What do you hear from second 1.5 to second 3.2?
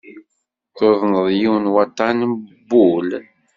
waṭṭan n wul.